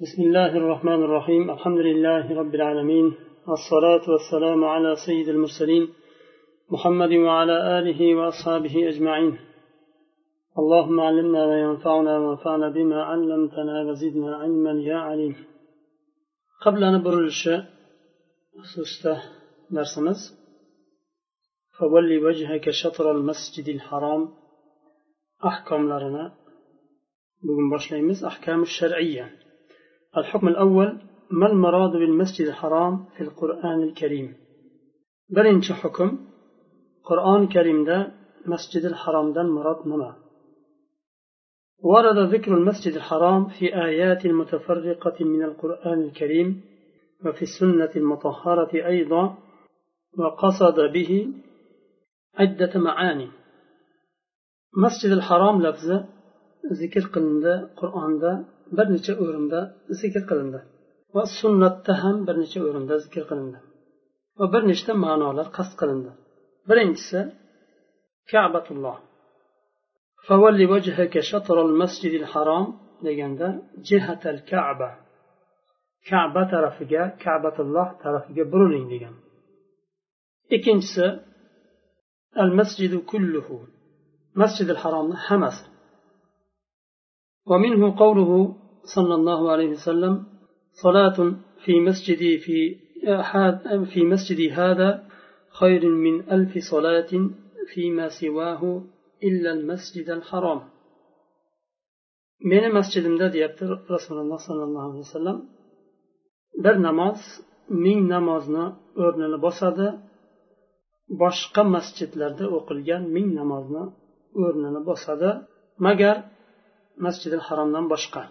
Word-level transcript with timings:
بسم 0.00 0.22
الله 0.22 0.56
الرحمن 0.56 1.02
الرحيم 1.04 1.50
الحمد 1.50 1.78
لله 1.78 2.34
رب 2.40 2.54
العالمين 2.54 3.14
والصلاة 3.46 4.10
والسلام 4.10 4.64
على 4.64 4.96
سيد 5.06 5.28
المرسلين 5.28 5.88
محمد 6.70 7.12
وعلى 7.12 7.78
آله 7.78 8.14
وأصحابه 8.14 8.88
أجمعين 8.88 9.38
اللهم 10.58 11.00
علمنا 11.00 11.46
ما 11.46 11.60
ينفعنا 11.60 12.18
وانفعنا 12.18 12.68
بما 12.68 13.02
علمتنا 13.02 13.82
وزدنا 13.82 14.36
علما 14.36 14.72
يا 14.72 14.96
عليم 14.96 15.36
قبل 16.62 16.84
أن 16.84 17.02
خصوصا 18.62 19.22
درسمز 19.70 20.20
فولي 21.78 22.18
وجهك 22.18 22.70
شطر 22.70 23.10
المسجد 23.10 23.68
الحرام 23.68 24.28
أحكام 25.44 25.82
لنا 25.86 26.34
بقول 27.42 27.70
باشليمز 27.70 28.24
أحكام 28.24 28.62
الشرعية 28.62 29.45
الحكم 30.18 30.48
الأول 30.48 30.98
ما 31.30 31.46
المراد 31.46 31.90
بالمسجد 31.90 32.46
الحرام 32.46 33.04
في 33.16 33.20
القرآن 33.22 33.82
الكريم؟ 33.82 34.34
برنش 35.30 35.72
حكم 35.72 36.18
قرآن 37.04 37.42
الكريم 37.42 37.84
ده 37.84 38.12
مسجد 38.46 38.84
الحرام 38.84 39.32
ده 39.32 39.40
المراد 39.40 39.86
نما 39.88 40.16
ورد 41.82 42.34
ذكر 42.34 42.54
المسجد 42.54 42.94
الحرام 42.94 43.48
في 43.48 43.74
آيات 43.84 44.26
متفرقة 44.26 45.24
من 45.24 45.42
القرآن 45.42 46.00
الكريم 46.02 46.60
وفي 47.26 47.42
السنة 47.42 47.90
المطهرة 47.96 48.86
أيضا 48.86 49.38
وقصد 50.18 50.80
به 50.92 51.28
عدة 52.34 52.80
معاني. 52.80 53.28
مسجد 54.76 55.10
الحرام 55.12 55.62
لفظة 55.62 56.06
ذكر 56.82 57.00
قلنده 57.00 57.70
قرآن 57.76 58.18
ده 58.18 58.44
bir 58.77 58.87
necha 58.95 59.13
o'rinda 59.23 59.59
zikr 59.99 60.23
qilindi 60.29 60.59
va 61.15 61.23
sunnatda 61.39 61.93
ham 62.03 62.17
bir 62.27 62.35
necha 62.43 62.59
o'rinda 62.67 62.95
zikr 63.05 63.23
qilindi 63.29 63.59
va 64.39 64.45
bir 64.53 64.63
nechta 64.71 64.91
ma'nolar 65.05 65.47
qasd 65.57 65.73
qilindi 65.81 66.11
birinchisi 66.69 67.19
kabatulloh 68.31 68.97
فولي 70.27 70.65
وجهك 70.73 71.13
شطر 71.31 71.57
المسجد 71.67 72.13
الحرام 72.21 72.65
deganda 73.05 73.47
jihatal 73.87 74.39
kaba 74.51 74.89
kaba 76.09 76.43
tarafiga 76.51 77.03
kabatulloh 77.23 77.87
tarafiga 78.03 78.43
buriling 78.53 78.85
degan 78.93 79.15
ikkinchisi 80.55 81.05
al 82.43 82.51
masjidu 82.59 82.97
kulluhu 83.11 83.57
masjid 84.41 84.67
al 84.75 84.79
haromni 84.83 85.17
hammasi 85.27 85.63
ومنه 87.46 87.96
قوله 87.98 88.56
صلى 88.94 89.14
الله 89.14 89.50
عليه 89.50 89.68
وسلم 89.70 90.24
صلاة 90.82 91.34
في 91.64 91.80
مسجدي 91.80 92.38
في 92.38 92.86
في 93.92 94.04
مسجدي 94.04 94.52
هذا 94.52 95.04
خير 95.60 95.88
من 95.90 96.30
ألف 96.30 96.58
صلاة 96.70 97.12
فيما 97.74 98.08
سواه 98.08 98.82
إلا 99.24 99.52
المسجد 99.52 100.10
الحرام. 100.10 100.60
من 102.44 102.64
المسجد 102.64 103.04
الذي 103.04 103.44
امداد 103.44 103.78
رسول 103.90 104.18
الله 104.18 104.36
صلى 104.36 104.64
الله 104.64 104.90
عليه 104.90 104.98
وسلم 104.98 105.42
بر 106.64 106.76
نماز 106.76 107.20
من 107.70 108.08
نمازنا 108.08 108.76
أرن 108.98 109.22
البصد 109.22 109.78
بشق 111.20 111.58
مسجد 111.58 112.18
لرد 112.18 112.42
أقل 112.42 113.10
من 113.14 113.34
نمازنا 113.34 113.92
أرن 114.36 114.76
البصد 114.76 115.22
مجر 115.80 116.22
masjidi 117.05 117.37
haromdan 117.47 117.85
boshqa 117.93 118.23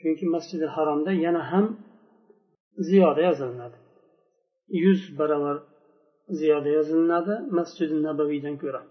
chunki 0.00 0.24
masjidi 0.34 0.66
haromda 0.76 1.10
yana 1.24 1.42
ham 1.50 1.66
ziyoda 2.88 3.20
yozilinadi 3.28 3.78
yuz 4.82 5.00
barobar 5.18 5.56
ziyoda 6.38 6.68
yozilinadi 6.78 7.34
masjidi 7.58 7.94
nabaviydan 8.06 8.56
ko'ra 8.62 8.82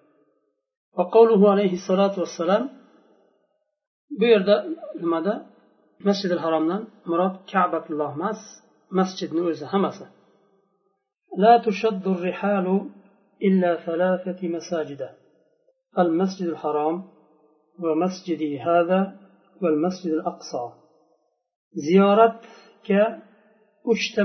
وقوله 0.97 1.41
عليه 1.53 1.73
الصلاة 1.79 2.15
والسلام 2.21 2.63
bu 4.19 4.25
yerda 4.33 4.55
nimada 5.03 5.33
masjidi 6.07 6.35
haromdan 6.43 6.81
murod 7.09 7.35
kabatulloh 7.51 8.11
emas 8.17 8.39
masjidni 8.99 9.41
o'zi 9.49 9.65
hammasi 9.73 10.05
لا 11.43 11.53
تشد 11.65 12.05
الرحال 12.15 12.67
إلا 13.47 13.71
ثلاثة 13.87 14.41
مساجد 14.55 15.01
المسجد 16.01 16.47
الحرام 16.53 16.95
ومسجدي 17.83 18.51
هذا 18.67 18.99
والمسجد 19.61 20.11
الأقصى 20.19 20.65
ziyoratga 21.87 23.03
uchta 23.91 24.21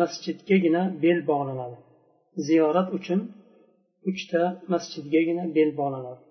masjidgagina 0.00 0.82
bel 1.02 1.18
bog'lanadi 1.30 1.78
ziyorat 2.46 2.88
uchun 2.98 3.20
uchta 4.10 4.42
masjidgagina 4.72 5.44
bel 5.56 5.70
bog'lanadi 5.80 6.22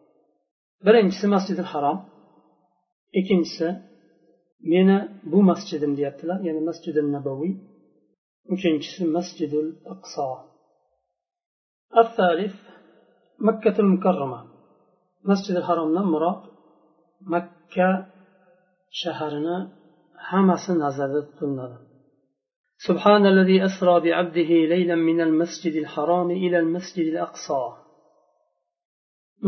birinchisi 0.86 1.26
masjidi 1.36 1.64
harom 1.72 1.98
ikkinchisi 3.20 3.68
meni 4.72 4.98
bu 5.32 5.40
masjidim 5.50 5.92
deyaptilar 6.00 6.40
ya'ni 6.48 6.62
masjidi 6.70 7.02
nabaviy 7.16 7.54
uchinchisi 8.54 9.02
masjidul 9.18 9.70
aqso 9.96 10.28
الثالث 12.04 12.56
مكة 13.48 13.76
المكرمة 13.86 14.40
masjidi 15.30 15.62
haromdan 15.68 16.08
murod 16.14 16.42
makka 17.33 17.89
shahrini 19.01 19.57
hammasi 20.29 20.73
nazarda 20.85 21.21
tutiladi 21.29 21.79
سبحان 22.89 23.23
الذي 23.33 23.57
أسرى 23.69 23.95
بعبده 24.07 24.51
ليلا 24.73 24.97
من 25.09 25.19
المسجد 25.29 25.75
الحرام 25.83 26.29
إلى 26.45 26.59
المسجد 26.65 27.07
الأقصى 27.15 27.63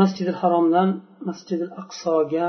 masjidi 0.00 0.32
haromdan 0.40 0.88
masjidi 1.28 1.66
aqsoga 1.82 2.48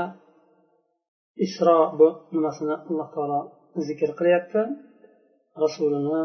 isro 1.46 1.78
bu 1.98 2.08
nimasini 2.34 2.74
alloh 2.88 3.08
taolo 3.14 3.40
zikr 3.88 4.10
qilyapti 4.18 4.60
rasulini 5.62 6.20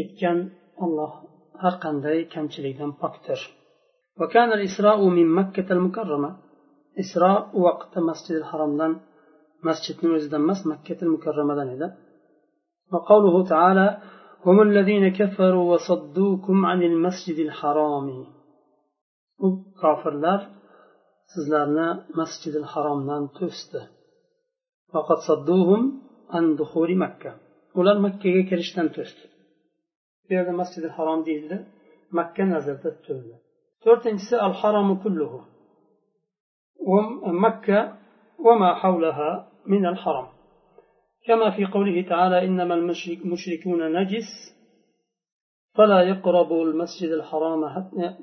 etgan 0.00 0.38
olloh 0.84 1.12
har 1.62 1.74
qanday 1.84 2.18
kamchilikdan 2.34 2.92
pokdir 3.02 3.40
وكان 4.20 4.50
الإسراء 4.58 5.00
من 5.18 5.26
مكة 5.40 5.68
المكرمة 5.76 6.30
مسجد 8.10 8.36
الحرام 8.36 8.76
دان 8.78 8.92
مسجد 9.64 9.96
نوزد 10.04 10.34
مس 10.34 10.66
مكة 10.66 10.98
المكرمة 11.02 11.54
دان 11.54 11.68
إذا. 11.68 11.96
وقوله 12.92 13.48
تعالى 13.48 13.98
هم 14.46 14.62
الذين 14.62 15.04
كفروا 15.18 15.74
وصدوكم 15.74 16.66
عن 16.66 16.82
المسجد 16.82 17.38
الحرام. 17.46 18.26
كافر 19.82 20.14
لار 20.24 20.40
سزلارنا 21.32 22.06
مسجد 22.20 22.54
الحرام 22.62 23.06
دان 23.06 23.28
توست 23.38 23.72
وقد 24.94 25.18
صدوهم 25.28 25.82
عن 26.30 26.56
دخول 26.56 26.96
مكة 26.96 27.32
ular 27.80 27.96
makkaga 28.06 28.42
kirishdan 28.50 28.88
to'sdi. 28.96 29.24
Bu 30.24 30.30
yerda 30.36 30.52
masjidi 30.60 30.88
harom 30.96 31.20
deyildi 31.26 31.56
makka 32.18 32.44
nazarda 32.52 32.88
tutildi. 32.96 33.34
To'rtinchisi 33.84 34.36
al 34.46 34.54
haromu 34.60 34.94
kulluhu. 35.02 35.38
مكة 37.26 37.96
وما 38.38 38.74
حولها 38.74 39.48
من 39.66 39.86
الحرم. 39.86 40.26
كما 41.26 41.50
في 41.56 41.66
قوله 41.66 42.08
تعالى 42.08 42.44
إنما 42.44 42.74
المشركون 42.74 43.92
نجس 43.92 44.56
فلا 45.74 46.02
يقربوا 46.02 46.64
المسجد 46.64 47.10
الحرام 47.10 47.60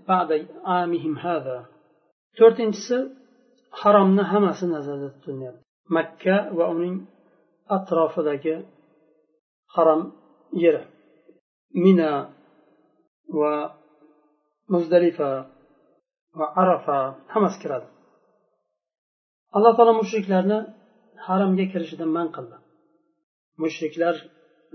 بعد 0.08 0.48
عامهم 0.66 1.18
هذا. 1.18 1.66
تورتنجس 2.38 2.94
حرمنا 3.72 4.38
همس 4.38 4.64
نزل 4.64 5.06
الدنيا 5.06 5.54
مكة 5.90 6.54
وأمن 6.54 7.06
أطراف 7.70 8.20
ذاك 8.20 8.66
حرم 9.68 10.12
يرى. 10.54 10.86
منى 11.76 12.26
ومزدلفة 14.70 15.46
وعرفة. 16.38 17.16
همس 17.30 17.64
كرادة 17.64 17.93
alloh 19.56 19.74
taolo 19.78 19.94
mushriklarni 20.02 20.60
haramga 21.28 21.66
kirishidan 21.72 22.10
man 22.18 22.28
qildi. 22.36 22.58
Mushriklar 23.64 24.16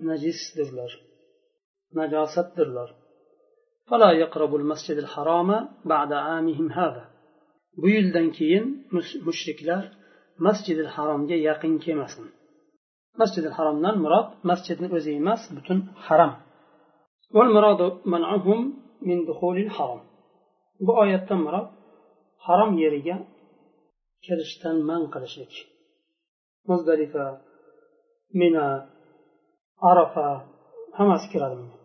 najisdirlar 0.08 0.90
najosatdirlar. 1.98 2.88
Bu 7.80 7.86
yildan 7.96 8.28
keyin 8.38 8.64
mushriklar 9.26 9.82
masjidil 10.46 10.90
haromga 10.96 11.36
yaqin 11.48 11.74
kelmasin. 11.84 12.26
Masjidil 13.20 13.54
haromdan 13.58 13.96
murod 14.04 14.28
masjidni 14.50 14.88
o'zi 14.96 15.10
emas 15.20 15.42
butun 15.56 15.78
haram. 16.06 16.32
Bu 20.86 20.92
oyatdan 21.02 21.40
murod 21.46 21.68
harom 22.46 22.72
yeriga 22.84 23.16
kirishdan 24.24 24.76
man 24.88 25.02
qilishlik 25.12 25.52
muzdalifa 26.68 27.24
mina 28.40 28.66
arafa 29.90 30.28
hammasi 30.98 31.28
kiradi 31.32 31.78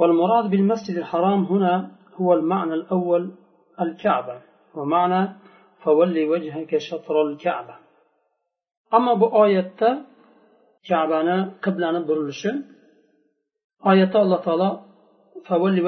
والمراد 0.00 0.50
بالمسجد 0.50 0.96
الحرام 0.96 1.44
هنا 1.44 1.74
هو 2.14 2.32
المعنى 2.34 2.74
الأول 2.74 3.22
الكعبة. 3.80 4.36
ومعنى 4.74 5.20
فولي 5.84 6.24
وجهك 6.28 6.78
شطر 6.78 7.22
الكعبة. 7.28 7.74
أما 8.94 9.14
بآية 9.14 9.80
كعبة 10.88 11.44
قبلنا 11.64 12.00
برلشة 12.08 12.52
آية 13.86 14.12
الله 14.22 14.40
تعالى 14.46 14.80
فولي 15.48 15.82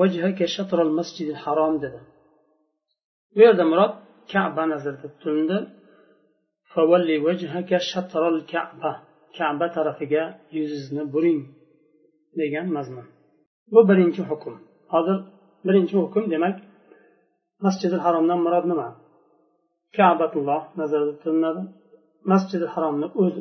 وجهك 0.00 0.44
شطر 0.44 0.82
المسجد 0.82 1.26
الحرام 1.28 1.74
dedi 1.82 2.00
bu 3.36 3.64
murod 3.70 3.92
kaba 4.32 4.62
nazarda 4.72 5.06
tutildi 5.14 5.56
kaba. 8.52 8.92
Kaba 9.36 9.66
tarafiga 9.76 10.22
yuzingizni 10.56 11.02
buring 11.14 11.40
degan 12.40 12.66
mazmun. 12.76 13.06
Bu 13.72 13.80
birinchi 13.88 14.22
hukm. 14.30 14.54
Hozir 14.92 15.18
birinchi 15.66 15.94
hukm 16.02 16.24
demak 16.32 16.56
masjidil 17.64 18.00
haromdan 18.06 18.40
murod 18.44 18.64
nima? 18.70 18.88
Kabatulloh 19.96 20.62
nazarda 20.80 21.12
tutiladi 21.22 21.62
masjidil 22.32 22.70
haromni 22.74 23.06
o'zi 23.22 23.40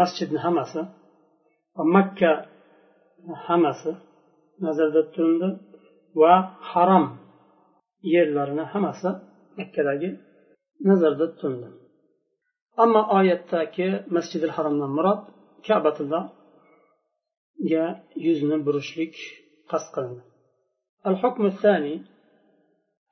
masjidni 0.00 0.38
hammasi 0.44 0.80
va 1.76 1.82
makka 1.96 2.32
hammasi 3.46 3.90
nazarda 4.64 5.00
tutildi 5.06 5.48
va 6.20 6.32
harom 6.70 7.04
yerlarini 8.14 8.64
hammasi 8.72 9.10
makkadagi 9.59 10.09
nazarda 10.89 11.25
tutildi 11.31 11.67
ammo 12.83 13.01
oyatdagi 13.17 13.87
masjidil 14.15 14.53
haromdan 14.57 14.91
murod 14.97 15.21
kabatullohga 15.67 17.85
yuzni 18.25 18.57
burishlik 18.65 19.13
qasd 19.71 19.89
qilindi 19.95 20.23
الحكم 21.11 21.43
الثاني 21.45 21.95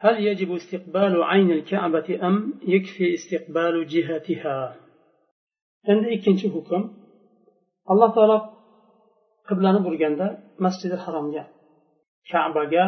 هل 0.03 0.15
يجب 0.27 0.49
استقبال 0.59 1.13
عين 1.23 1.51
الكعبة 1.51 2.07
أم 2.27 2.35
يكفي 2.73 3.13
استقبال 3.13 3.75
جهتها 3.93 4.57
عند 5.89 6.03
ikkinchi 6.15 6.47
hukm 6.55 6.81
alloh 7.91 8.09
taolo 8.15 8.37
qiblani 9.47 9.79
burganda 9.85 10.27
masjidi 10.65 10.97
haromga 11.03 11.43
kabaga 12.31 12.83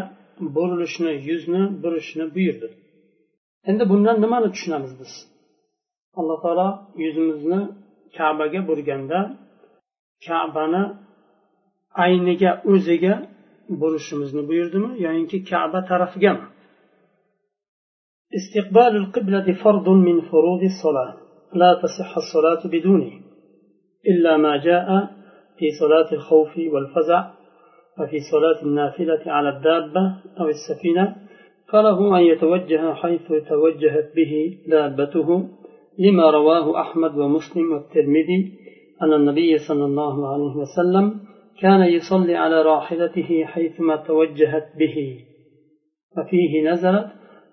burilishni 0.56 1.12
yuzni 1.30 1.62
burishni 1.84 2.26
buyurdi 2.36 2.68
endi 3.70 3.84
bundan 3.92 4.18
nimani 4.24 4.48
tushunamiz 4.54 4.94
biz 5.00 5.14
alloh 6.20 6.38
taolo 6.44 6.68
yuzimizni 7.04 7.60
kabaga 8.18 8.62
burganda 8.70 9.20
kabani 10.26 10.84
ayniga 12.06 12.52
o'ziga 12.72 13.14
burishimizni 13.80 14.42
buyurdimi 14.50 14.90
yoyinki 15.06 15.38
kaba 15.50 15.80
tarafigami 15.92 16.46
استقبال 18.40 18.94
القبلة 19.02 19.48
فرض 19.64 19.88
من 20.08 20.18
فروض 20.30 20.62
الصلاة 20.64 21.14
لا 21.62 21.72
تصح 21.82 22.12
الصلاة 22.24 22.62
بدونه 22.74 23.12
إلا 24.12 24.38
ما 24.38 24.54
جاء 24.68 24.88
في 25.58 25.72
صلاة 25.82 26.10
الخوف 26.18 26.54
والفزع 26.74 27.22
وفي 28.00 28.20
صلاة 28.32 28.60
النافلة 28.68 29.24
على 29.36 29.50
الدابة 29.50 30.04
أو 30.40 30.48
السفينة 30.48 31.16
فله 31.73 32.19
أن 32.19 32.23
يتوجه 32.23 32.95
حيث 32.95 33.33
توجهت 33.49 34.13
به 34.17 34.59
دابته 34.67 35.49
لما 35.99 36.31
رواه 36.31 36.81
أحمد 36.81 37.19
ومسلم 37.19 37.73
والترمذي 37.73 38.59
أن 39.03 39.13
النبي 39.13 39.59
صلى 39.59 39.85
الله 39.85 40.33
عليه 40.33 40.55
وسلم 40.57 41.21
كان 41.61 41.83
يصلي 41.83 42.37
على 42.37 42.63
راحلته 42.63 43.45
حيثما 43.45 43.97
توجهت 43.97 44.69
به 44.79 45.27
ففيه 46.17 46.71
نزلت 46.71 47.11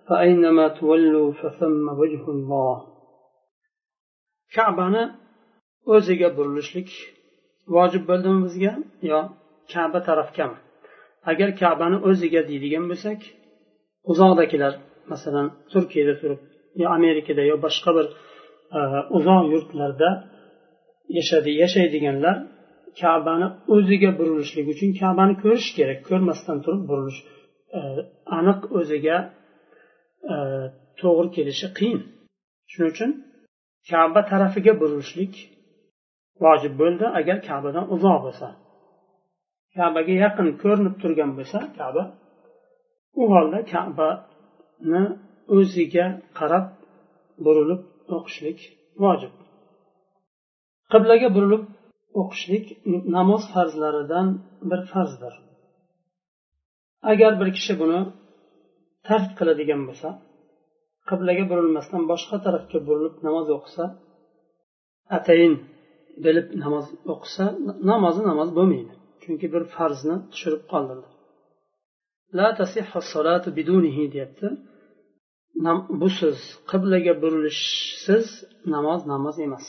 فأينما 0.09 0.67
تولوا 0.67 1.31
فثم 1.31 1.89
وجه 1.99 2.23
الله. 2.29 2.97
كعبنا 4.55 5.15
o'ziga 5.95 6.29
burilishlik 6.37 6.89
vojib 7.75 8.03
bo'ldimi 8.09 8.39
bizga 8.47 8.73
yo 9.11 9.19
kaba 9.73 9.99
tarafgami 10.07 10.57
agar 11.31 11.49
kabani 11.61 11.97
o'ziga 12.09 12.41
deydigan 12.49 12.85
bo'lsak 12.91 13.19
uzoqdagilar 14.11 14.73
masalan 15.11 15.47
turkiyada 15.71 16.13
turib 16.21 16.39
yo 16.81 16.85
amerikada 16.97 17.43
yo 17.51 17.55
boshqa 17.65 17.91
bir 17.97 18.05
e, 18.77 18.79
uzoq 19.17 19.43
yurtlarda 19.53 20.09
yashadi 21.17 21.51
yashaydiganlar 21.63 22.35
kabani 23.01 23.47
o'ziga 23.75 24.11
burilishlik 24.19 24.67
uchun 24.73 24.89
kabani 25.01 25.33
ko'rish 25.43 25.69
kerak 25.77 25.99
ko'rmasdan 26.09 26.57
turib 26.65 26.83
burilish 26.89 27.19
e, 27.77 27.79
aniq 28.37 28.59
o'ziga 28.79 29.17
e, 30.33 30.35
to'g'ri 31.01 31.29
kelishi 31.35 31.67
qiyin. 31.77 32.01
Shuning 32.71 32.91
uchun 32.93 33.11
kaba 33.89 34.21
tarafiga 34.31 34.73
burilishlik 34.81 35.33
vojib 36.43 36.73
bo'ldi 36.81 37.05
agar 37.19 37.37
kabadan 37.49 37.85
uzoq 37.95 38.19
bo'lsa. 38.25 38.47
Kabaga 39.75 40.15
yaqin 40.25 40.47
ko'rinib 40.63 40.95
turgan 41.01 41.31
bo'lsa 41.37 41.59
kaba 41.79 42.03
u 43.21 43.23
holda 43.33 43.59
kabani 43.73 45.03
o'ziga 45.57 46.05
qarab 46.39 46.65
burilib 47.45 47.81
o'qishlik 48.15 48.59
vojib. 49.03 49.33
Qiblaga 50.91 51.29
burilib 51.35 51.63
o'qishlik 52.21 52.65
namoz 53.17 53.43
farzlaridan 53.53 54.27
bir 54.69 54.81
farzdir. 54.91 55.33
Agar 57.11 57.31
bir 57.41 57.49
kishi 57.57 57.73
buni 57.81 57.99
tark 59.07 59.29
qiladigan 59.39 59.81
bo'lsa 59.89 60.09
qiblaga 61.09 61.43
burilmasdan 61.51 62.03
boshqa 62.11 62.37
tarafga 62.45 62.79
burilib 62.87 63.15
namoz 63.27 63.47
o'qisa 63.57 63.83
atayin 65.17 65.53
bilib 66.25 66.47
namoz 66.63 66.85
o'qisa 67.13 67.45
namozi 67.91 68.21
namoz 68.31 68.49
bo'lmaydi 68.57 68.93
chunki 69.23 69.47
bir 69.53 69.63
farzni 69.75 70.15
tushirib 70.31 70.63
qoldirdi. 70.73 71.07
La 72.37 72.47
solatu 73.13 73.49
bidunihi 73.57 74.05
deyapti. 74.13 74.47
Busiz 76.01 76.37
qiblaga 76.71 77.13
burilishsiz 77.21 78.27
namoz 78.73 79.01
namoz 79.13 79.35
emas. 79.47 79.67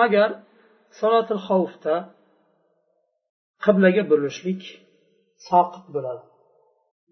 Magar 0.00 0.30
solatil 1.00 1.40
xovfda 1.48 1.94
qiblaga 3.64 4.02
burilishlik 4.10 4.62
soqit 5.48 5.84
bo'ladi. 5.94 6.24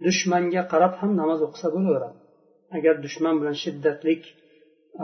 Dushmanga 0.07 0.62
qarab 0.73 0.95
ham 1.00 1.11
namoz 1.21 1.40
o'qisa 1.47 1.69
bo'laveradi. 1.75 2.19
Agar 2.76 2.95
dushman 3.04 3.35
bilan 3.40 3.57
shiddatlik 3.64 4.23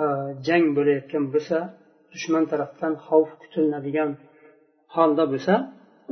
e, 0.00 0.02
jang 0.46 0.66
bo'layotgan 0.76 1.24
bo'lsa 1.34 1.58
dushman 2.14 2.44
tarafdan 2.52 2.92
xavf 3.06 3.30
kutiladigan 3.42 4.10
holda 4.96 5.24
bo'lsa 5.32 5.54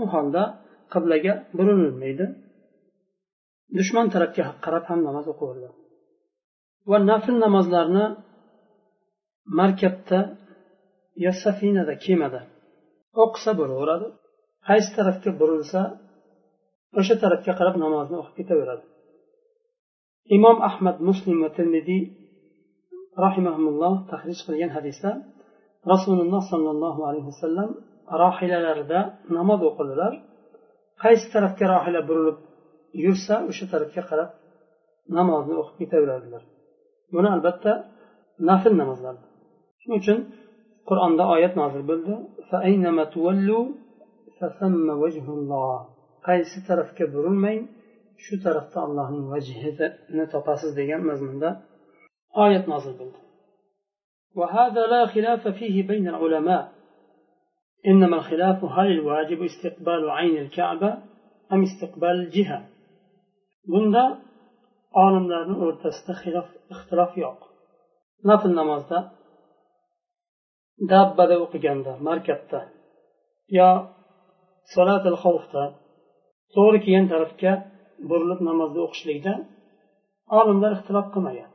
u 0.01 0.03
holda 0.15 0.43
qiblaga 0.93 1.33
burilmaydi. 1.57 2.25
Dushman 3.79 4.07
tarafga 4.15 4.45
qarab 4.65 4.85
ham 4.91 5.01
namoz 5.09 5.27
o'qiveradi 5.33 5.69
va 6.91 6.99
nafl 7.11 7.35
namozlarni 7.45 8.05
markabda 9.59 10.21
yo 11.25 11.33
safinada 11.43 11.95
kemada 12.05 12.41
o'qisa 13.23 13.51
bo'laveradi. 13.61 14.07
Qaysi 14.69 14.91
tarafga 14.99 15.31
burilsa 15.41 15.81
o'sha 16.99 17.15
tarafga 17.23 17.53
qarab 17.61 17.77
namozni 17.85 18.17
o'qib 18.21 18.35
ketaveradi. 18.41 18.85
Imom 20.37 20.57
ahmad 20.69 20.97
muslim 21.09 21.37
va 21.45 21.51
termiziy 21.59 22.03
rahimahulloh 23.25 23.95
tahrij 24.11 24.39
qilgan 24.47 24.71
hadisda 24.77 25.11
rasululloh 25.93 26.43
sollallohu 26.53 27.01
alayhi 27.09 27.29
vasallam 27.33 27.71
rohilalarida 28.23 29.01
namoz 29.37 29.61
o'qidilar 29.71 30.13
qaysi 31.03 31.27
tarafga 31.35 31.65
rohila 31.75 32.01
burilib 32.09 32.39
yursa 33.05 33.35
o'sha 33.51 33.65
tarafga 33.73 34.03
qarab 34.11 34.31
namozni 35.19 35.55
o'qib 35.61 35.77
ketaveradilar 35.83 36.43
buni 37.15 37.29
albatta 37.35 37.73
nafl 38.49 38.73
namozlar 38.83 39.15
shuning 39.81 39.99
uchun 40.03 40.19
qur'onda 40.89 41.25
oyat 41.35 41.53
nozil 41.61 41.83
bo'ldi 41.91 42.15
qaysi 46.27 46.59
tarafga 46.69 47.05
burilmang 47.15 47.61
shu 48.25 48.35
tarafda 48.45 48.79
allohning 48.87 49.27
vajhini 49.33 50.25
topasiz 50.35 50.71
degan 50.81 51.03
mazmunda 51.11 51.49
oyat 52.45 52.67
nozil 52.75 52.95
bo'ldi 53.01 53.19
وهذا 54.41 54.83
لا 54.95 55.03
خلاف 55.15 55.43
فيه 55.49 55.77
بين 55.91 56.09
العلماء 56.09 56.63
إنما 57.87 58.17
الخلاف 58.17 58.65
هل 58.65 58.89
الواجب 58.97 59.43
استقبال 59.51 60.11
عين 60.11 60.37
الكعبة 60.45 60.91
أم 61.53 61.61
استقبال 61.63 62.11
الجهة 62.11 62.59
bunda 63.71 64.05
olimlarni 65.05 65.57
o'rtasida 65.65 66.13
xilof 66.23 66.49
ixtilof 66.75 67.13
yo'q. 67.23 67.39
Nafl 68.29 68.51
namozda 68.61 68.99
dabbada 70.93 71.37
o'qiganda 71.45 71.93
markabda 72.09 72.61
yo 73.59 73.71
solatil 74.75 75.17
xavfda 75.25 75.63
to'g'ri 76.55 76.79
kelgan 76.85 77.07
tarafga 77.13 77.53
burilib 78.11 78.41
namozni 78.49 78.81
o'qishlikda 78.87 79.35
olimlar 80.39 80.71
ixtilof 80.79 81.07
qilmagan 81.15 81.51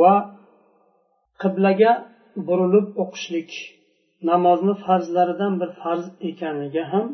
va 0.00 0.14
qiblaga 1.42 1.92
burilib 2.48 2.86
o'qishlik 3.02 3.50
namozni 4.30 4.74
farzlaridan 4.84 5.54
bir 5.60 5.70
farz 5.82 6.06
ekaniga 6.30 6.84
ham 6.92 7.06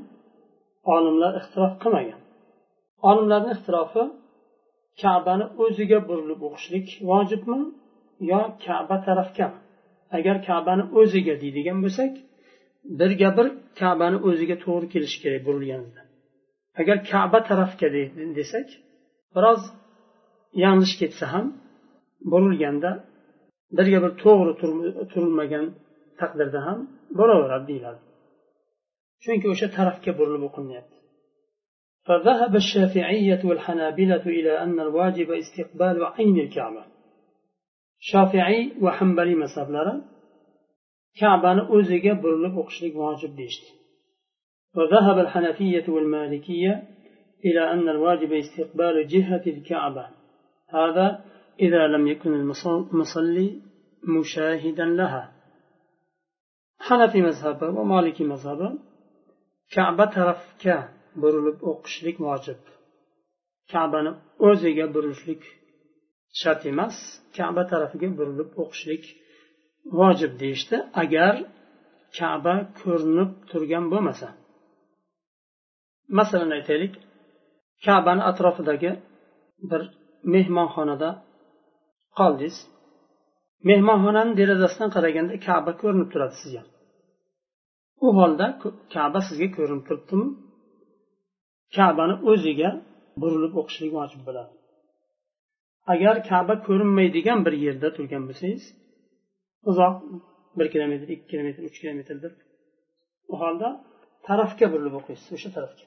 olimlar 0.95 1.33
ixtilof 1.41 1.75
qilmagan. 1.83 2.21
Olimlarni 3.09 3.51
ixtirofi 3.57 4.03
kabani 5.03 5.47
o'ziga 5.65 5.99
burilib 6.09 6.41
o'qishlik 6.49 6.87
vojibmi 7.11 7.61
yo 8.31 8.41
kaba 8.65 8.97
tarafgami 9.07 9.59
agar 10.17 10.37
kabani 10.49 10.85
o'ziga 11.01 11.35
deydigan 11.43 11.79
bo'lsak 11.85 12.13
birga 13.01 13.31
bir 13.39 13.47
kabani 13.81 14.19
o'ziga 14.29 14.57
to'g'ri 14.65 14.87
kelishi 14.95 15.19
kerak 15.25 15.43
burilganda 15.49 16.01
agar 16.81 16.97
kaba 17.13 17.39
tarafga 17.51 17.89
desak 18.39 18.69
biroz 19.35 19.63
yanglish 20.65 20.95
ketsa 21.01 21.25
ham 21.35 21.47
burilganda 22.33 22.91
birga 23.79 23.99
bir 24.05 24.13
to'g'ri 24.23 24.53
turilmagan 25.13 25.67
taqdirda 26.21 26.61
ham 26.67 26.79
bo'laveradi 27.19 27.67
deyiladi. 27.71 28.01
Chunki 29.25 29.47
o'sha 29.53 29.67
tarafga 29.79 30.11
burilib 30.19 30.43
o'qilinyapti 30.49 30.94
فذهب 32.07 32.57
الشافعية 32.57 33.41
والحنابلة 33.45 34.27
إلى 34.27 34.59
أن 34.59 34.81
الواجب 34.81 35.31
استقبال 35.31 36.05
عين 36.05 36.39
الكعبة. 36.39 36.85
va 38.85 38.91
hambaliy 38.99 39.37
mazhablari 39.45 39.95
kabani 41.21 41.63
o'ziga 41.77 42.13
burilib 42.23 42.55
o'qishlik 42.61 42.95
vojib 43.03 43.33
deyishdi 43.41 43.71
وذهب 44.77 45.19
الحنفية 45.19 45.87
والمالكية 45.89 46.83
إلى 47.45 47.73
أن 47.73 47.89
الواجب 47.89 48.33
استقبال 48.33 49.07
جهة 49.07 49.45
الكعبة. 49.47 50.07
هذا 50.69 51.25
إذا 51.61 51.87
لم 51.87 52.07
يكن 52.07 52.35
المصلي 52.35 53.49
مشاهدا 54.19 54.85
لها. 54.85 55.35
mazhabi 56.91 57.73
va 57.77 57.85
molikiy 57.85 58.27
mazhabi 58.27 58.69
kaba 59.75 60.07
tarafga 60.15 60.94
burilib 61.23 61.59
o'qishlik 61.71 62.17
vojib. 62.27 62.61
Kabani 63.73 64.13
o'ziga 64.49 64.87
burilishlik 64.95 65.43
shart 66.41 66.63
emas 66.73 66.97
kaba 67.37 67.63
tarafiga 67.71 68.09
burilib 68.19 68.51
o'qishlik 68.63 69.05
vojib 69.99 70.33
deyishdi. 70.43 70.77
Agar 71.03 71.35
kaba 72.19 72.55
ko'rinib 72.81 73.31
turgan 73.51 73.85
bo'lmasa. 73.93 74.29
Masalan 76.19 76.51
aytaylik 76.59 76.95
kabani 77.87 78.23
atrofidagi 78.31 78.91
bir 79.71 79.83
mehmonxonada 80.35 81.11
qoldingiz. 82.19 82.57
Mehmonxonani 83.71 84.33
derazasidan 84.41 84.91
qaraganda 84.97 85.35
kaba 85.49 85.73
ko'rinib 85.83 86.09
turadi 86.13 86.37
sizga. 86.43 86.63
U 88.05 88.07
holda 88.19 88.47
kaba 88.95 89.21
sizga 89.29 89.49
ko'rinib 89.57 89.85
turibdimi? 89.89 90.27
kabani 91.76 92.16
o'ziga 92.32 92.70
burilib 93.22 93.54
o'qishlik 93.62 93.92
vojib 93.98 94.22
bo'ladi 94.28 94.54
agar 95.94 96.16
kaba 96.30 96.56
ko'rinmaydigan 96.68 97.40
bir 97.46 97.54
yerda 97.66 97.88
turgan 97.98 98.24
bo'lsangiz 98.30 98.64
uzoq 99.70 99.96
bir 100.58 100.68
kilometr 100.74 101.08
ikki 101.16 101.26
kilometr 101.32 101.62
uch 101.70 101.78
kilometrdir 101.82 102.32
u 103.32 103.36
holda 103.42 103.70
tarafga 104.28 104.66
burilib 104.74 104.96
o'qiysiz 105.00 105.30
o'sha 105.38 105.52
tarafga 105.58 105.86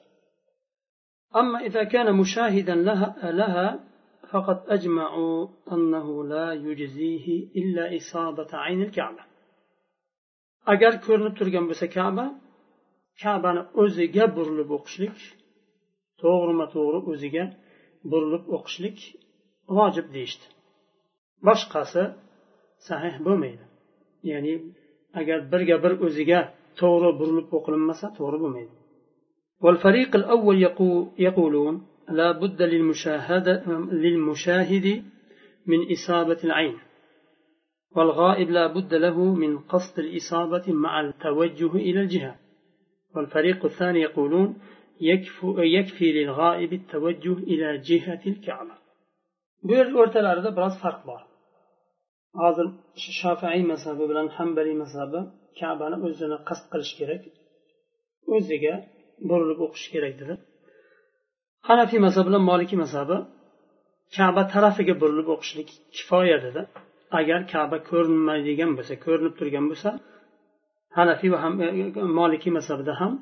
أما 1.41 1.57
إذا 1.67 1.83
كان 1.83 2.07
مشاهدا 2.21 2.75
لها, 2.75 3.31
لها 3.41 3.67
فقد 4.31 4.57
أجمعوا 4.75 5.47
أنه 5.71 6.07
لا 6.33 6.47
يجزيه 6.53 7.27
إلا 7.59 7.83
إصابة 7.97 8.49
عين 8.63 8.81
الكعبة 8.87 9.23
agar 10.73 10.93
ko'rinib 11.05 11.33
turgan 11.39 11.65
bo'lsa 11.69 11.87
kaba 11.97 12.25
kabani 13.23 13.61
o'ziga 13.81 14.25
burilib 14.35 14.69
o'qishlik 14.77 15.17
to'g'rima 16.21 16.65
to'g'ri 16.75 16.99
o'ziga 17.11 17.43
burilib 18.11 18.43
o'qishlik 18.55 18.97
vojib 19.77 20.07
deyishdi 20.15 20.45
boshqasi 21.47 22.03
sahih 22.87 23.15
bo'lmaydi 23.25 23.65
ya'ni 24.31 24.53
agar 25.19 25.39
birga 25.51 25.77
bir 25.83 25.93
o'ziga 26.05 26.39
to'g'ri 26.81 27.09
burilib 27.19 27.47
o'qilinmasa 27.57 28.05
to'g'ri 28.19 28.39
bo'lmaydi 28.45 28.75
والفريق 29.63 30.11
الأول 30.21 30.57
يقولون 31.27 31.75
لا 32.19 32.29
بد 32.31 32.61
للمشاهدة 32.61 33.53
للمشاهد 34.03 35.03
من 35.71 35.79
إصابة 35.91 36.39
العين 36.43 36.77
والغائب 37.95 38.49
لا 38.57 38.67
بد 38.67 38.93
له 38.93 39.17
من 39.43 39.59
قصد 39.59 39.99
الإصابة 39.99 40.65
مع 40.67 41.01
التوجه 41.01 41.75
إلى 41.75 41.99
الجهة 42.01 42.35
والفريق 43.15 43.65
الثاني 43.65 44.01
يقولون 44.01 44.49
bu 49.66 49.72
yerda 49.78 49.96
o'rtalarida 50.02 50.50
biroz 50.58 50.74
farq 50.82 51.00
bor. 51.10 51.22
Hozir 52.42 52.66
shofiiy 53.20 53.64
mazhabi 53.72 54.04
bilan 54.10 54.28
hambaliy 54.36 54.76
mazhabi 54.82 55.20
kabani 55.60 55.96
o'zini 56.06 56.38
qasd 56.48 56.64
qilish 56.72 56.92
kerak. 57.00 57.22
O'ziga 58.34 58.74
burilib 59.30 59.60
o'qish 59.66 59.86
kerak 59.94 60.14
dedi. 60.20 60.34
Hanafiy 61.68 62.00
mazhab 62.06 62.24
bilan 62.28 62.42
molikiy 62.50 62.78
mazhabi 62.84 63.16
kaba 64.16 64.42
tarafiga 64.52 64.94
burilib 65.02 65.28
o'qishlik 65.34 65.68
kifoya 65.96 66.38
dedi. 66.46 66.62
Agar 67.20 67.40
kaba 67.54 67.76
ko'rinmaydigan 67.90 68.70
bo'lsa 68.78 68.94
ko'rinib 69.04 69.34
turgan 69.38 69.66
bo'lsa 69.70 69.90
hanafiy 70.98 71.30
va 71.34 71.38
ham 71.44 71.54
e, 71.64 71.66
e, 72.48 72.50
mazhabida 72.58 72.92
ham 73.00 73.12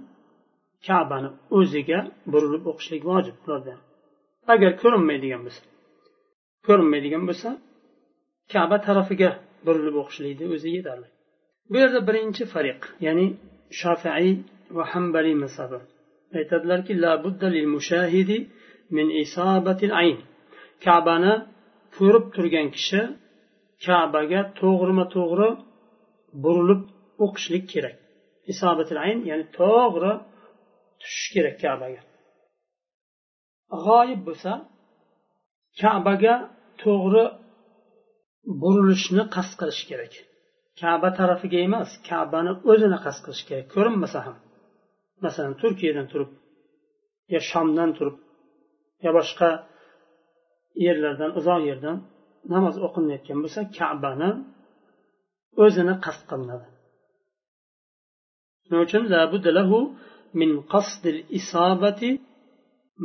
kabani 0.86 1.30
o'ziga 1.58 1.98
burilib 2.32 2.64
o'qishlik 2.70 3.02
vojib 3.10 3.36
ularda. 3.44 3.74
Agar 4.52 4.72
ko'rinmaydigan 4.82 5.40
bo'lsa 5.46 5.62
ko'rinmaydigan 6.66 7.24
bo'lsa 7.28 7.48
kaba 8.52 8.76
tarafiga 8.86 9.30
burilib 9.66 9.96
o'qishlikni 10.02 10.46
o'zi 10.54 10.68
yetarli. 10.76 11.08
Bu 11.70 11.76
yerda 11.82 12.00
birinchi 12.08 12.42
fariq 12.54 12.80
ya'ni 13.06 13.26
shofiiy 13.80 14.32
va 14.76 14.84
hambaliy 14.92 15.36
mazhabi 15.44 15.78
aytadilarki 16.38 16.92
kabani 20.84 21.34
ko'rib 21.96 22.24
turgan 22.34 22.68
kishi 22.76 23.00
kabaga 23.84 24.40
to'g'rima 24.60 25.04
to'g'ri 25.16 25.48
burilib 26.44 26.82
o'qishlik 27.24 27.64
kerak. 27.72 27.96
Isobatil 28.52 28.98
ayn 29.06 29.18
ya'ni 29.30 29.44
to'g'ri 29.58 30.12
tushish 31.06 31.28
kerak 31.34 31.56
kabaga. 31.64 32.00
G'oyib 33.84 34.20
bo'lsa 34.28 34.52
kabaga 35.80 36.34
to'g'ri 36.82 37.24
burilishni 38.62 39.24
qasd 39.34 39.54
qilish 39.60 39.82
kerak. 39.90 40.12
Kaba 40.80 41.08
tarafiga 41.18 41.58
emas 41.68 41.90
kabani 42.08 42.52
o'zini 42.70 42.98
qasd 43.04 43.20
qilish 43.24 43.44
kerak. 43.48 43.66
Ko'rinmasa 43.74 44.18
ham. 44.26 44.36
Masalan 45.24 45.54
turkiyadan 45.62 46.06
turib 46.12 46.30
yo 47.32 47.40
shomdan 47.50 47.90
turib 47.98 48.16
yo 49.04 49.10
boshqa 49.18 49.48
yerlardan 50.86 51.30
uzoq 51.38 51.60
yerdan 51.70 51.96
namoz 52.52 52.76
o'qilayotgan 52.86 53.38
bo'lsa 53.44 53.60
kabani 53.78 54.30
o'zini 55.64 55.94
qasd 56.04 56.22
qilinadi. 56.30 56.66
Shuning 58.64 58.82
uchun? 58.86 59.02
min 60.39 60.51
qasdil 60.73 61.17
isobati 61.39 62.09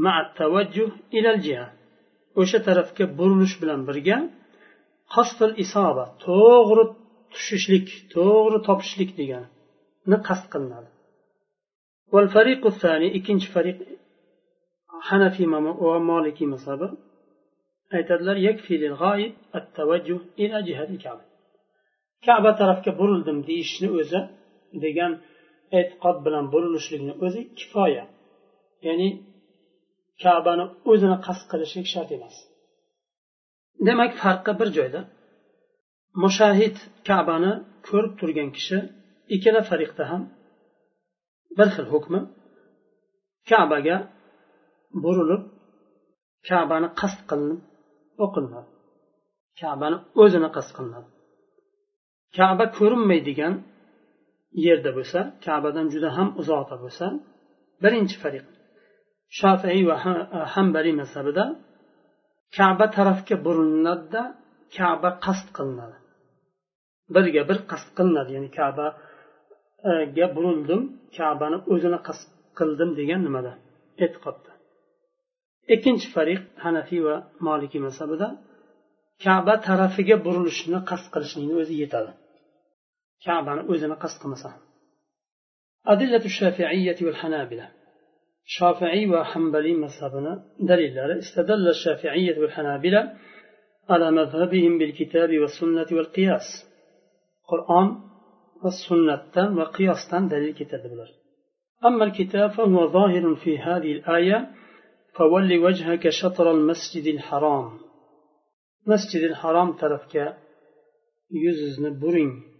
ma'a 0.04 0.22
tavajjuh 0.38 0.90
ilal 1.18 1.38
jiha 1.46 1.66
o'sha 2.40 2.58
tarafga 2.68 3.04
burilish 3.18 3.56
bilan 3.62 3.80
birga 3.88 4.16
qasdil 5.14 5.52
isoba 5.64 6.04
to'g'ri 6.26 6.84
tushishlik 7.32 7.86
to'g'ri 8.14 8.58
topishlik 8.68 9.10
degani 9.20 10.18
qasd 10.28 10.46
qilinadi 10.54 10.90
والفريق 12.14 12.62
الثاني 12.72 13.08
ikkinchi 13.18 13.48
fariq 13.54 13.78
hanafiy 15.08 15.46
va 15.86 15.98
molikiy 16.10 16.48
mazhabi 16.54 16.88
aytadilar 17.96 18.36
kaba 22.26 22.50
tarafga 22.60 22.92
burildim 23.00 23.38
deyishni 23.48 23.88
o'zi 24.00 24.20
degan 24.84 25.12
e'tiqod 25.79 26.17
bilan 26.25 26.45
burilishlikni 26.53 27.13
o'zi 27.25 27.41
kifoya. 27.59 28.05
Ya'ni 28.87 29.09
kabani 30.23 30.65
o'zini 30.91 31.17
qasd 31.25 31.43
qilishlik 31.51 31.87
shart 31.93 32.09
emas. 32.17 32.35
Demak 33.87 34.11
farqi 34.21 34.51
bir 34.59 34.69
joyda. 34.77 35.01
Mushahid 36.23 36.75
kabani 37.09 37.51
ko'rib 37.87 38.13
turgan 38.19 38.49
kishi 38.57 38.77
ikkala 39.35 39.61
fariqda 39.69 40.03
ham 40.11 40.23
bir 41.57 41.67
xil 41.75 41.87
hukmi. 41.93 42.21
Kabaga 43.49 43.97
burilib 45.03 45.43
kabani 46.49 46.89
qasd 47.01 47.19
qilinib 47.29 47.61
o'qilinadi. 48.25 48.69
Kabani 49.61 49.97
o'zini 50.21 50.49
qasd 50.55 50.71
qilinadi. 50.77 51.09
Kaba 52.37 52.65
ko'rinmaydigan 52.77 53.53
yerda 54.65 54.91
bo'lsa 54.97 55.19
kabadan 55.45 55.87
juda 55.93 56.09
ham 56.17 56.29
uzoqda 56.41 56.75
bo'lsa 56.83 57.05
birinchi 57.83 58.17
fariq 58.23 58.45
shofiy 59.39 59.81
va 59.89 59.95
hambaliy 60.53 60.95
mazhabida 61.01 61.43
kaba 62.57 62.85
tarafga 62.97 63.35
burilinadida 63.45 64.21
kaba 64.77 65.09
qasd 65.25 65.47
qilinadi. 65.57 65.97
Birga 67.15 67.41
bir 67.49 67.57
qasd 67.71 67.89
qilinadi 67.97 68.31
ya'ni 68.37 68.49
kabaga 68.59 70.27
burildim 70.35 70.81
kabani 71.17 71.57
o'zini 71.73 71.99
qasd 72.07 72.29
qildim 72.59 72.89
degan 72.99 73.21
nimada? 73.27 73.51
E'tiqodda. 74.05 74.51
Ikkinchi 75.73 76.07
fariq 76.15 76.41
hanafiy 76.65 77.01
va 77.07 77.15
molikiy 77.47 77.81
mazhabida 77.87 78.27
kaba 79.25 79.53
tarafiga 79.67 80.15
burilishni 80.25 80.79
qasd 80.89 81.07
qilishlikni 81.13 81.55
o'zi 81.61 81.75
yetadi. 81.83 82.11
Kabani 83.25 83.61
o'zini 83.71 83.95
qasd 84.03 84.17
qilmasa 84.21 84.49
adillatu 85.93 86.27
shafiiyyati 86.39 87.01
val 87.07 87.17
hanabila 87.21 87.67
shofiiy 88.57 89.05
va 89.13 89.21
hambaliy 89.31 89.75
mazhabini 89.85 90.33
dalillari 90.69 91.15
استدل 91.23 91.67
الشافعية 91.75 92.39
والحنابلة 92.39 93.01
على 93.89 94.11
مذهبهم 94.11 94.77
بالكتاب 94.77 95.39
والسنة 95.39 95.87
والقياس. 95.91 96.47
قرآن 97.47 97.87
والسنة 98.63 99.57
وقياس 99.57 100.15
دليل 100.31 100.53
كتاب 100.53 100.81
أما 101.85 102.03
الكتاب 102.03 102.49
فهو 102.51 102.87
ظاهر 102.87 103.35
في 103.35 103.57
هذه 103.59 103.91
الآية 103.91 104.49
فول 105.15 105.57
وجهك 105.57 106.09
شطر 106.09 106.51
المسجد 106.51 107.05
الحرام. 107.15 107.79
مسجد 108.87 109.23
الحرام 109.23 109.73
ترفك 109.73 110.37
يززن 111.31 111.99
برين. 111.99 112.50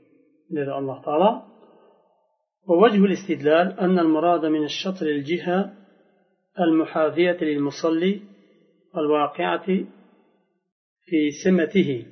لدى 0.52 0.72
الله 0.72 1.02
تعالى. 1.02 1.32
ووجه 2.68 3.06
الاستدلال 3.06 3.80
أن 3.80 4.00
المراد 4.00 4.46
من 4.46 4.64
الشطر 4.64 5.06
الجهة 5.06 5.74
المحاذية 6.60 7.38
للمصلي 7.42 8.22
الواقعة 8.98 9.66
في 11.06 11.32
سمته. 11.44 12.06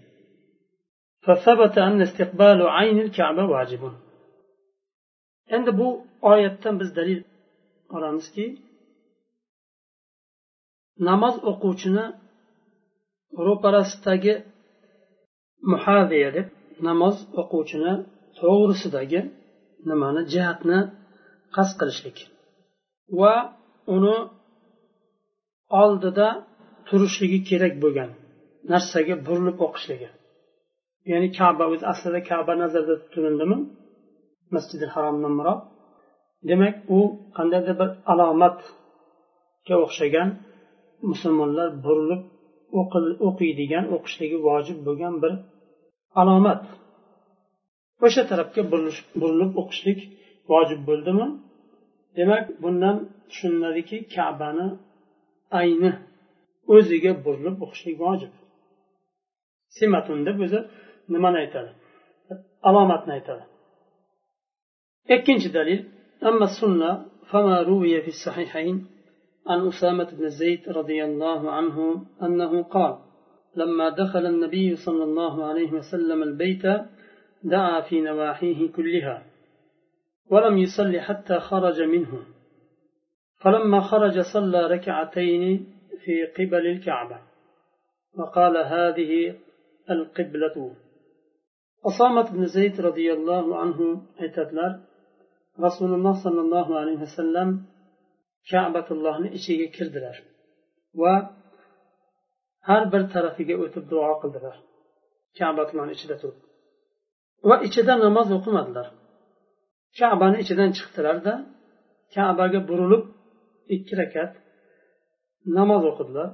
فثبت 1.25 1.77
أن 1.77 2.01
استقبال 2.01 2.67
عين 2.67 2.99
الكعبة 2.99 3.45
واجب. 3.45 3.91
عند 5.51 5.69
بو 5.69 6.01
آية 6.23 6.59
dalil 6.95 7.23
olamizki 7.95 8.45
namoz 11.07 11.35
o'quvchini 11.51 12.05
ro'parasidagi 13.47 14.33
muhaviya 15.71 16.29
deb 16.37 16.47
namoz 16.87 17.15
o'quvchini 17.41 17.93
to'g'risidagi 18.39 19.21
nimani 19.89 20.21
jihatni 20.33 20.79
qasd 21.55 21.75
qilishlik. 21.79 22.17
Va 23.19 23.33
uni 23.95 24.15
oldida 25.81 26.27
turishligi 26.87 27.39
kerak 27.49 27.73
bo'lgan 27.83 28.09
narsaga 28.71 29.15
burilib 29.27 29.57
o'qishligi. 29.65 30.09
Ya'ni 31.11 31.27
kaba 31.39 31.63
o'zi 31.73 31.85
aslida 31.93 32.19
kaba 32.31 32.53
nazarda 32.63 32.95
tutilindimi? 33.03 33.57
Masjidi 34.55 34.85
haromdan 34.93 35.33
murod 35.39 35.61
demak 36.49 36.75
u 36.97 36.99
qandaydir 37.37 37.75
bir 37.81 37.89
alomatga 38.11 39.75
o'xshagan 39.85 40.29
musulmonlar 41.11 41.69
burilib 41.85 42.21
o'qiydigan 43.27 43.85
o'qishligi 43.95 44.37
vojib 44.47 44.77
bo'lgan 44.87 45.15
bir 45.23 45.33
alomat. 46.21 46.61
o'sha 48.06 48.22
tarafga 48.30 48.62
burilib 49.20 49.52
o'qishlik 49.60 50.00
vojib 50.50 50.80
bo'ldimi 50.88 51.26
demak 52.18 52.44
bundan 52.62 52.96
tushuniladiki 53.30 53.96
kabani 54.14 54.66
ayni 55.60 55.90
o'ziga 56.74 57.12
burilib 57.24 57.56
o'qishlik 57.64 57.96
vojib 58.04 58.32
simatun 59.78 60.18
deb 60.28 60.36
o'zi 60.46 60.60
nimani 61.14 61.38
aytadi 61.44 61.70
alomatni 62.68 63.12
aytadi 63.18 63.44
ikkinchi 65.14 65.50
dalil 65.58 65.80
أما 66.24 66.44
السنة 66.44 67.06
فما 67.30 67.62
روي 67.62 68.02
في 68.02 68.08
الصحيحين 68.08 68.86
عن 69.46 69.68
أسامة 69.68 70.08
بن 70.18 70.28
زيد 70.28 70.68
رضي 70.68 71.04
الله 71.04 71.50
عنه 71.50 72.06
أنه 72.22 72.62
قال 72.62 72.98
لما 73.56 73.88
دخل 73.88 74.26
النبي 74.26 74.76
صلى 74.76 75.04
الله 75.04 75.44
عليه 75.44 75.72
وسلم 75.72 76.22
البيت 76.22 76.62
دعا 77.43 77.81
في 77.81 78.01
نواحيه 78.01 78.71
كلها 78.71 79.25
ولم 80.31 80.57
يصل 80.57 80.99
حتى 80.99 81.39
خرج 81.39 81.81
منه. 81.81 82.25
فلما 83.41 83.81
خرج 83.81 84.19
صلى 84.19 84.67
ركعتين 84.67 85.73
في 86.03 86.25
قبل 86.25 86.67
الكعبة 86.67 87.19
وقال 88.17 88.57
هذه 88.57 89.35
القبلة. 89.89 90.75
أسامة 91.85 92.31
بن 92.31 92.45
زيد 92.45 92.81
رضي 92.81 93.13
الله 93.13 93.57
عنه 93.57 94.01
اعتدلر 94.21 94.79
رسول 95.59 95.93
الله 95.93 96.23
صلى 96.23 96.41
الله 96.41 96.79
عليه 96.79 96.97
وسلم 97.01 97.65
kabatullohni 98.51 99.29
ichiga 99.37 99.67
kirdilar 99.75 100.15
va 101.01 101.13
har 102.69 102.83
bir 102.93 103.03
tarafiga 103.13 103.55
o'tib 103.63 103.83
duo 103.91 104.11
qildilar 104.21 104.55
kabatullohni 105.39 105.93
ichida 105.97 106.15
turib 106.21 106.48
va 107.48 107.56
ichida 107.66 107.94
namoz 108.04 108.28
o'qimadilar 108.36 108.86
kabani 109.98 110.36
ichidan 110.44 110.70
chiqdilarda 110.78 111.34
kabaga 112.14 112.60
burilib 112.68 113.04
ikki 113.74 113.94
rakat 114.00 114.32
namoz 115.58 115.82
o'qidilar 115.90 116.28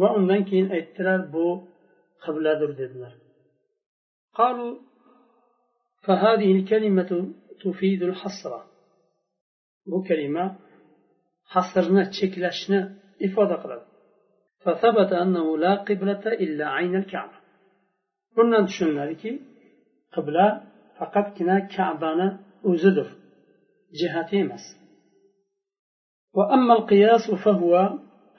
va 0.00 0.08
undan 0.18 0.42
keyin 0.48 0.68
aytdilar 0.76 1.18
bu 1.34 1.46
qibladir 2.24 2.72
dedilar 2.82 3.14
قالوا 4.40 4.72
فهذه 6.06 6.50
الكلمة 6.58 7.10
تفيد 7.62 8.00
الحصرة 8.10 8.60
bu 9.90 9.98
kalima 10.08 10.44
hasrni 11.54 12.04
cheklashni 12.16 12.80
ifoda 13.26 13.56
qiladi 13.62 13.86
فثبت 14.64 15.10
أنه 15.22 15.46
لا 15.64 15.74
قبلة 15.88 16.24
إلا 16.44 16.66
عين 16.76 16.94
الكعبة 17.02 17.38
bundan 18.36 18.62
tushuniladiki 18.68 19.30
qibla 20.15 20.45
faqatgina 20.97 21.57
kabani 21.75 22.27
o'zidir. 22.69 23.07
Jihati 23.99 24.37
emas. 24.45 24.65
وأما 26.37 26.73
القياس 26.73 27.25
فهو 27.45 27.73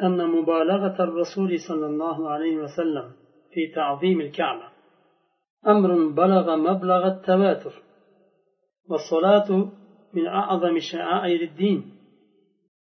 أن 0.03 0.27
مبالغة 0.27 0.97
الرسول 1.05 1.51
صلى 1.69 1.87
الله 1.87 2.31
عليه 2.31 2.57
وسلم 2.57 3.13
في 3.53 3.73
تعظيم 3.75 4.21
الكعبة 4.21 4.69
أمر 5.67 6.09
بلغ 6.09 6.57
مبلغ 6.57 7.07
التواتر 7.07 7.83
والصلاة 8.89 9.69
من 10.15 10.27
أعظم 10.27 10.79
شعائر 10.93 11.41
الدين 11.41 11.93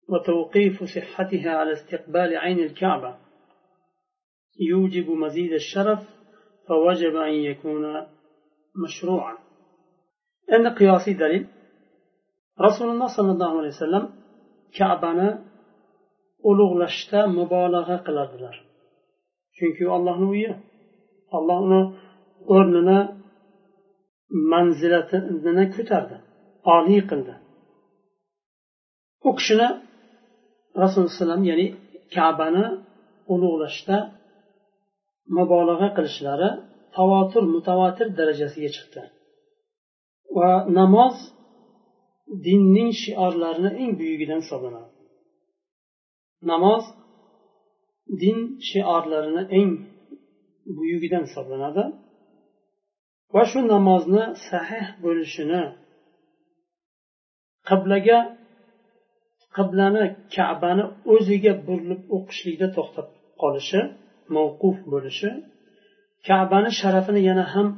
وتوقيف 0.10 0.84
صحتها 0.84 1.52
على 1.52 1.72
استقبال 1.72 2.38
عين 2.38 2.60
الكعبة 2.60 3.16
يوجب 4.70 5.10
مزيد 5.10 5.54
الشرف 5.54 6.00
فوجب 6.68 7.16
أن 7.16 7.34
يكون 7.34 8.08
مشروعا 8.83 9.35
أن 10.55 10.65
قياسي 10.79 11.13
دليل 11.23 11.45
رسول 12.67 12.89
الله 12.91 13.09
صلى 13.17 13.31
الله 13.33 13.59
عليه 13.59 13.73
وسلم 13.77 14.05
كعبنا 14.79 15.29
ulug'lashda 16.47 17.21
mubolag'a 17.39 17.97
qiladilar 18.07 18.57
chunki 19.57 19.85
allohni 19.97 20.27
uyi 20.35 20.51
alloh 21.37 21.59
uni 21.67 21.83
o'rnini 22.57 22.99
manzilatini 24.53 25.65
ko'tardi 25.77 26.17
oliy 26.77 27.03
qildi 27.11 27.35
u 29.29 29.31
kishini 29.39 29.69
rasululloh 30.83 31.11
alayhivasallam 31.11 31.43
ya'ni 31.51 31.67
kabani 32.15 32.67
ulug'lashda 33.33 33.97
mubolag'a 35.37 35.89
qilishlari 35.97 36.51
tavotir 36.96 37.44
mutavotir 37.56 38.08
darajasiga 38.20 38.70
chiqdi. 38.76 39.02
Va 40.38 40.52
namoz 40.80 41.16
dinning 42.46 42.92
shiorlarini 43.02 43.72
eng 43.82 43.92
buyugidan 44.00 44.40
hisoblanadi. 44.44 44.92
Namoz 46.52 46.84
din 48.22 48.38
shiorlarini 48.70 49.44
eng 49.60 49.72
buyugidan 50.78 51.24
hisoblanadi. 51.28 51.84
Va 53.34 53.44
shu 53.50 53.60
namozni 53.74 54.24
sahih 54.48 54.86
bo'lishini 55.04 55.64
qiblaga 57.70 58.20
qiblani 59.56 60.04
kabani 60.36 60.86
o'ziga 61.14 61.54
burilib 61.68 62.02
o'qishlikda 62.16 62.68
to'xtab 62.76 63.08
qolishi 63.42 63.82
mavquf 64.36 64.78
bo'lishi 64.94 65.30
kabani 66.27 66.71
sharafini 66.81 67.21
yana 67.29 67.45
ham 67.53 67.69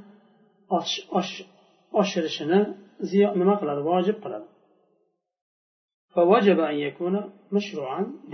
oshirishini 2.01 2.61
nima 3.41 3.55
qiladi 3.61 3.83
vojib 3.91 4.17
qiladi 4.25 4.47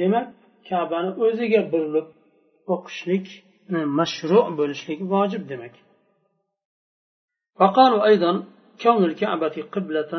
demak 0.01 0.27
kabani 0.69 1.11
o'ziga 1.25 1.61
burilib 1.73 2.09
o'qishlik 2.75 3.27
mashru 3.99 4.39
bo'lishligi 4.59 5.05
vojib 5.15 5.45
demak 5.53 5.75
وقالوا 7.61 8.07
أيضا 8.11 8.33
كون 8.83 9.05
الكعبة 9.05 9.57
قبلة 9.75 10.13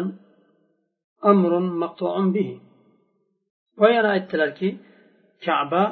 أمر 1.32 1.52
مقطوع 1.60 2.16
به 2.36 2.50
وينا 3.82 4.10
aytdilarki 4.16 4.70
kaba 5.46 5.84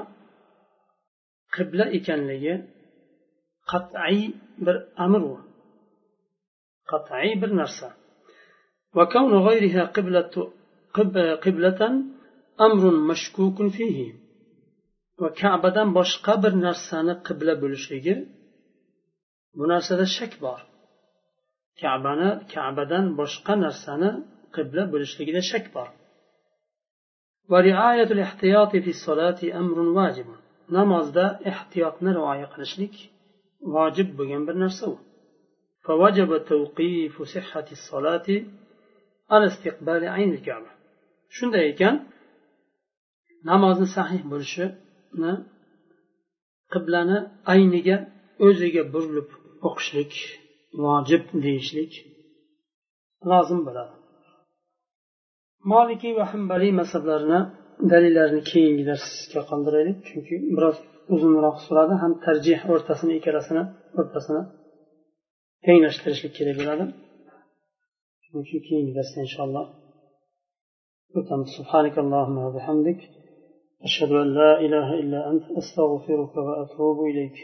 qibla 1.56 1.86
ekanligi 1.98 2.54
qat'iy 3.72 4.22
bir 4.66 4.78
amr 5.06 5.22
u 5.32 5.36
qat'iy 6.92 7.32
bir 7.42 7.52
narsa 7.62 7.90
وكون 8.98 9.34
غيرها 9.48 9.84
قبلة 9.96 10.34
قبلة 11.46 11.82
أمر 12.68 12.84
مشكوك 13.12 13.58
فيه 13.78 14.00
وكعبة 15.22 15.78
boshqa 15.98 16.34
bir 16.44 16.54
narsani 16.66 17.14
qibla 17.28 17.54
bo'lishligi 17.62 18.16
bu 19.58 19.64
narsada 19.74 20.06
shak 20.18 20.34
bor 20.44 20.60
kabani 21.82 22.30
kabadan 22.54 23.06
boshqa 23.20 23.54
narsani 23.66 24.10
qibla 24.56 24.84
bo'lishligida 24.94 25.42
shak 25.52 25.66
bor 25.76 25.90
ورعاية 27.52 28.10
الاحتياط 28.18 28.72
في 28.86 28.92
الصلاة 28.98 29.40
أمر 29.62 29.78
واجب 29.98 30.28
namozda 30.78 31.26
ehtiyotni 31.52 32.12
rioya 32.18 32.48
qilishlik 32.54 32.96
vojib 33.76 34.10
bo'lgan 34.18 34.44
bir 34.48 34.56
narsa 34.64 34.86
u 34.94 34.96
فوجب 35.86 36.32
توقيف 36.52 37.16
صحة 37.36 37.68
الصلاة 37.78 38.28
على 39.32 39.46
استقبال 39.52 40.02
عين 40.16 40.32
الكعبة 40.38 40.72
shunday 41.38 41.66
ekan 41.74 41.96
namozni 43.50 43.88
sahih 43.98 44.22
bo'lishini 44.32 45.34
qiblani 46.74 47.18
ayniga 47.54 47.98
o'ziga 48.48 48.84
burilib 48.94 49.30
o'qishlik 49.68 50.14
vojib 50.84 51.24
deyishlik 51.46 51.92
lozim 53.32 53.60
bo'ladi 53.68 53.96
molikiy 55.72 56.14
va 56.20 56.26
hambaliy 56.32 56.74
mazhablarini 56.82 57.40
dalillarini 57.92 58.42
keyingi 58.52 58.84
darsga 58.92 59.42
qoldiraylik 59.50 59.98
chunki 60.08 60.36
biroz 60.56 60.78
uzunroq 61.14 61.58
suradi 61.66 61.94
ham 62.02 62.12
tarjih 62.26 62.60
o'rtasini 62.74 63.14
ikkalasini 63.20 63.64
o'rtasini 64.00 64.42
tenglashtirishlik 65.66 66.34
kerak 66.38 66.56
bo'ladi 66.62 66.86
shuning 68.24 68.42
uchun 68.46 68.60
keyingi 68.68 68.94
darsda 68.98 69.18
inshaalloh 69.26 69.66
o'tamiz 71.20 71.50
سبحانك 71.60 71.96
اللهم 72.04 72.38
وبحمدك 72.46 73.00
أشهد 73.88 74.12
أن 74.24 74.30
لا 74.40 74.52
إله 74.66 74.88
إلا 75.02 75.20
أنت 75.32 75.46
أستغفرك 75.60 76.34
وأتوب 76.48 76.98
إليك 77.12 77.38